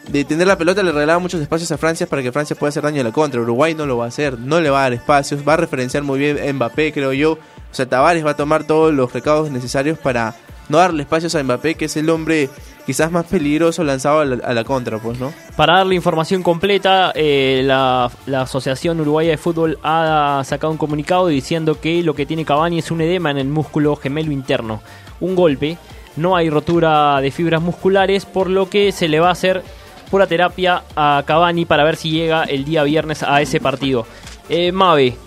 [0.10, 2.84] de tener la pelota le regalaba muchos espacios a Francia para que Francia pueda hacer
[2.84, 3.42] daño a la contra.
[3.42, 6.04] Uruguay no lo va a hacer, no le va a dar espacios, va a referenciar
[6.04, 7.34] muy bien Mbappé, creo yo.
[7.34, 10.36] O sea, Tavares va a tomar todos los recados necesarios para
[10.70, 12.50] no darle espacios a Mbappé, que es el hombre
[12.88, 15.34] quizás más peligroso lanzado a la, contra, pues, ¿no?
[15.58, 18.10] Para darle información completa, eh, la,
[18.42, 22.90] Asociación Uruguaya de Fútbol ha sacado un comunicado diciendo que lo que tiene Cavani es
[22.90, 24.82] un edema en el músculo gemelo interno,
[25.20, 25.78] un golpe.
[26.16, 29.64] No hay rotura de fibras musculares, por lo que se le va a hacer
[30.10, 34.08] pura terapia a Cavani para ver si llega el día viernes a ese partido.
[34.48, 35.18] Eh, Mabe,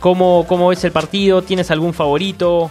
[0.00, 1.42] ¿cómo, ¿cómo ves el partido?
[1.42, 2.68] ¿Tienes algún favorito?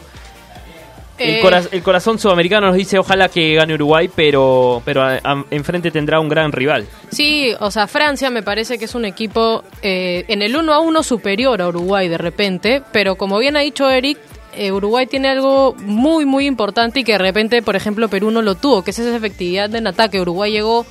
[1.19, 5.19] El, Eh, cora- el corazón sudamericano nos dice ojalá que gane Uruguay, pero, pero a-
[5.23, 6.85] a- enfrente tendrá un gran rival.
[7.11, 10.79] Sí, o sea, Francia me parece que es un equipo eh, en el 1 a
[10.79, 14.17] 1 superior a Uruguay de repente, pero como bien ha dicho Eric,
[14.55, 18.41] eh, Uruguay tiene algo muy, muy importante y que de repente, por ejemplo, Perú no
[18.41, 20.19] lo tuvo, que es esa efectividad en ataque.
[20.21, 20.85] Uruguay llegó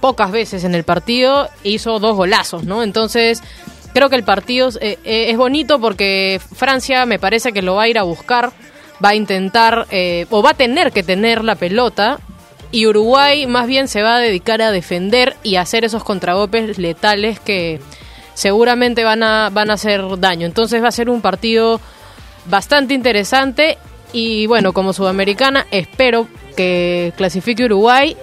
[0.00, 2.82] pocas veces en el partido e hizo dos golazos, ¿no?
[2.82, 3.42] Entonces,
[3.94, 7.98] creo que el partido es bonito porque Francia me parece que lo va a ir
[7.98, 8.52] a buscar,
[9.04, 12.18] va a intentar, eh, o va a tener que tener la pelota,
[12.70, 16.78] y Uruguay más bien se va a dedicar a defender y a hacer esos contragolpes
[16.78, 17.80] letales que
[18.34, 20.46] seguramente van a, van a hacer daño.
[20.46, 21.80] Entonces va a ser un partido
[22.46, 23.78] bastante interesante
[24.12, 28.16] y bueno, como sudamericana espero que clasifique Uruguay,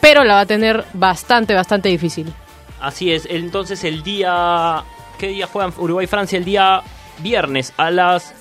[0.00, 2.32] pero la va a tener bastante, bastante difícil.
[2.80, 4.82] Así es, entonces el día...
[5.18, 6.38] ¿Qué día juegan Uruguay-Francia?
[6.38, 6.80] El día
[7.18, 8.34] viernes a las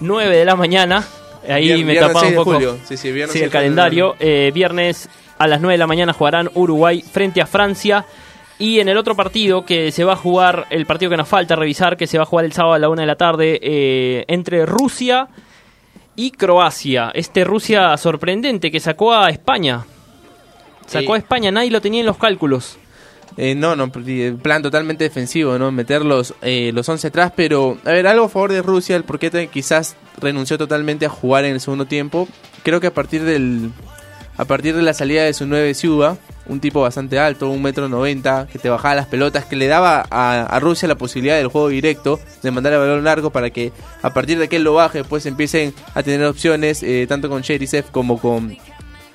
[0.00, 1.04] 9 de la mañana.
[1.48, 2.52] Ahí Vier- me tapaba 6 un poco.
[2.54, 2.78] julio.
[2.86, 4.16] Sí, sí, viernes Sí, 6 el calendario.
[4.20, 5.08] Eh, viernes
[5.38, 8.04] a las 9 de la mañana jugarán Uruguay frente a Francia.
[8.58, 11.56] Y en el otro partido que se va a jugar, el partido que nos falta
[11.56, 14.24] revisar, que se va a jugar el sábado a la 1 de la tarde, eh,
[14.28, 15.28] entre Rusia
[16.14, 17.10] y Croacia.
[17.14, 19.86] Este Rusia sorprendente que sacó a España.
[20.86, 22.76] Sacó a España, nadie lo tenía en los cálculos.
[23.36, 25.70] Eh, no, no, el plan totalmente defensivo, ¿no?
[25.72, 29.04] Meter los, eh, los 11 atrás, pero a ver, algo a favor de Rusia, el
[29.04, 32.28] porqué te- quizás renunció totalmente a jugar en el segundo tiempo.
[32.62, 33.70] Creo que a partir del
[34.36, 36.16] a partir de la salida de su 9 Ciuba,
[36.46, 40.06] un tipo bastante alto, un metro noventa, que te bajaba las pelotas, que le daba
[40.10, 43.70] a, a Rusia la posibilidad del juego directo, de mandar el balón largo para que
[44.02, 47.42] a partir de que él lo baje, pues empiecen a tener opciones, eh, tanto con
[47.42, 48.56] Cherisev como con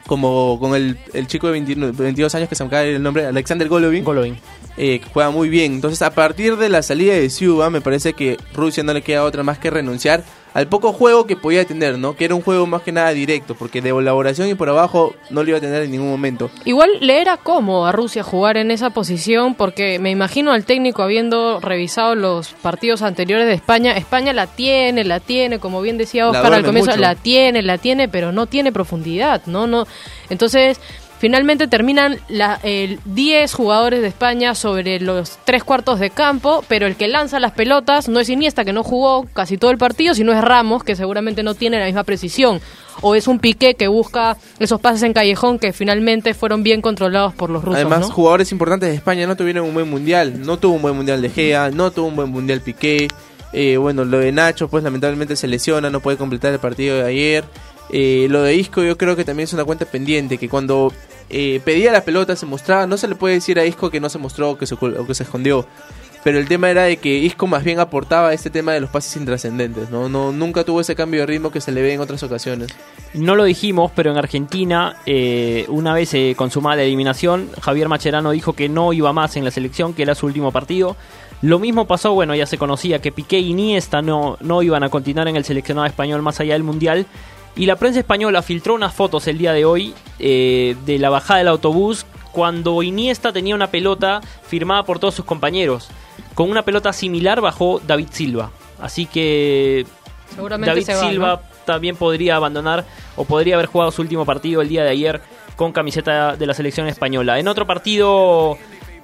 [0.08, 3.26] como con el, el chico de 21 22 años que se me ir el nombre,
[3.26, 4.38] Alexander Golovin, Golovin.
[4.78, 5.74] eh, que juega muy bien.
[5.74, 9.24] Entonces, a partir de la salida de Ciuba, me parece que Rusia no le queda
[9.24, 10.24] otra más que renunciar
[10.56, 12.16] al poco juego que podía tener, ¿no?
[12.16, 15.44] Que era un juego más que nada directo, porque de elaboración y por abajo no
[15.44, 16.50] lo iba a tener en ningún momento.
[16.64, 21.04] Igual le era cómodo a Rusia jugar en esa posición porque me imagino al técnico
[21.04, 23.98] habiendo revisado los partidos anteriores de España.
[23.98, 27.02] España la tiene, la tiene, como bien decía Oscar al comienzo, mucho.
[27.02, 29.68] la tiene, la tiene, pero no tiene profundidad, ¿no?
[29.68, 29.86] no
[30.30, 30.80] Entonces,
[31.26, 36.86] finalmente terminan la, el 10 jugadores de España sobre los tres cuartos de campo, pero
[36.86, 40.14] el que lanza las pelotas no es Iniesta, que no jugó casi todo el partido,
[40.14, 42.62] sino es Ramos, que seguramente no tiene la misma precisión.
[43.02, 47.34] O es un Piqué que busca esos pases en callejón que finalmente fueron bien controlados
[47.34, 47.82] por los rusos.
[47.82, 48.12] Además, ¿no?
[48.12, 50.46] jugadores importantes de España no tuvieron un buen mundial.
[50.46, 53.08] No tuvo un buen mundial de Gea, no tuvo un buen mundial Piqué.
[53.52, 57.06] Eh, bueno, lo de Nacho, pues lamentablemente se lesiona, no puede completar el partido de
[57.06, 57.46] ayer.
[57.90, 60.38] Eh, lo de Isco, yo creo que también es una cuenta pendiente.
[60.38, 60.92] Que cuando
[61.30, 62.88] eh, pedía la pelota, se mostraba.
[62.88, 65.14] No se le puede decir a Isco que no se mostró o que se, que
[65.14, 65.66] se escondió.
[66.26, 69.16] Pero el tema era de que Isco más bien aportaba este tema de los pases
[69.16, 69.92] intrascendentes.
[69.92, 70.10] ¿no?
[70.10, 72.70] No, nunca tuvo ese cambio de ritmo que se le ve en otras ocasiones.
[73.14, 78.32] No lo dijimos, pero en Argentina, eh, una vez eh, consumada la eliminación, Javier Macherano
[78.32, 80.98] dijo que no iba más en la selección, que era su último partido.
[81.44, 84.90] Lo mismo pasó, bueno, ya se conocía que Piqué y Iniesta no, no iban a
[84.90, 87.06] continuar en el seleccionado español más allá del Mundial.
[87.56, 91.40] Y la prensa española filtró unas fotos el día de hoy eh, de la bajada
[91.40, 95.90] del autobús cuando Iniesta tenía una pelota firmada por todos sus compañeros.
[96.34, 98.52] Con una pelota similar bajó David Silva.
[98.80, 99.86] Así que
[100.36, 101.56] Seguramente David se va, Silva ¿no?
[101.66, 105.22] también podría abandonar o podría haber jugado su último partido el día de ayer
[105.56, 107.40] con camiseta de la selección española.
[107.40, 108.58] En otro partido,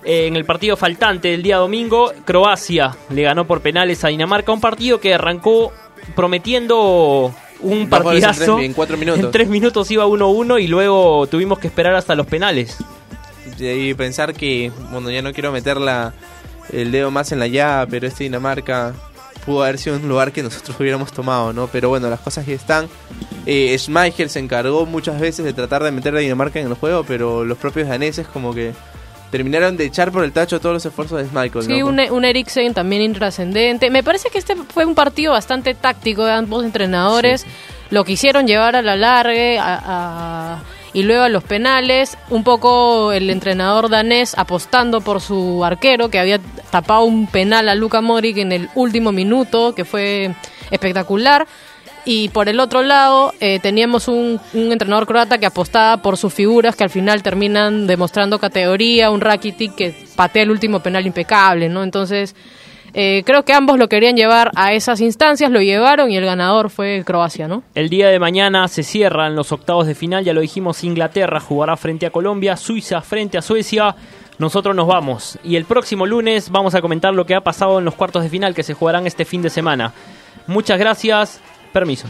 [0.04, 4.52] eh, en el partido faltante del día domingo, Croacia le ganó por penales a Dinamarca,
[4.52, 5.72] un partido que arrancó
[6.16, 8.56] prometiendo un en partidazo.
[8.58, 9.24] tres- en cuatro minutos.
[9.24, 12.78] En tres minutos iba 1-1 y luego tuvimos que esperar hasta los penales.
[13.60, 16.14] y pensar que, bueno, ya no quiero meter la,
[16.72, 18.94] el dedo más en la llave, pero este Dinamarca
[19.46, 21.68] pudo haber sido un lugar que nosotros hubiéramos tomado, ¿no?
[21.68, 22.88] Pero bueno, las cosas ya están.
[23.46, 27.04] Eh, Schmeichel se encargó muchas veces de tratar de meter a Dinamarca en el juego,
[27.08, 28.72] pero los propios daneses como que
[29.32, 31.88] terminaron de echar por el tacho todos los esfuerzos de Schmeichel, Sí, ¿no?
[31.88, 33.90] un, un Eriksen también intrascendente.
[33.90, 37.46] Me parece que este fue un partido bastante táctico de ambos entrenadores.
[37.90, 39.82] Lo quisieron llevar a la larga a-
[40.56, 40.64] a-
[40.94, 46.20] y luego a los penales, un poco el entrenador danés apostando por su arquero que
[46.20, 50.36] había tapado un penal a Luka Modric en el último minuto, que fue
[50.70, 51.48] espectacular.
[52.06, 56.76] Y por el otro lado, eh, teníamos un, entrenador croata que apostaba por sus figuras
[56.76, 61.84] que al final terminan demostrando categoría, un Rakitic que patea el último penal impecable, ¿no?
[61.84, 62.36] Entonces,
[62.94, 66.70] eh, creo que ambos lo querían llevar a esas instancias, lo llevaron y el ganador
[66.70, 67.64] fue Croacia, ¿no?
[67.76, 71.78] El día de mañana se cierran los octavos de final, ya lo dijimos, Inglaterra jugará
[71.78, 73.96] frente a Colombia, Suiza frente a Suecia.
[74.40, 77.86] Nosotros nos vamos y el próximo lunes vamos a comentar lo que ha pasado en
[77.86, 79.94] los cuartos de final que se jugarán este fin de semana.
[80.48, 81.40] Muchas gracias,
[81.72, 82.08] permiso.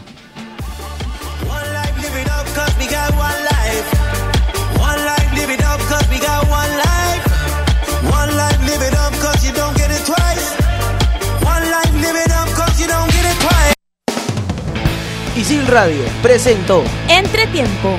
[15.36, 17.98] Isil Radio presentó Entretiempo.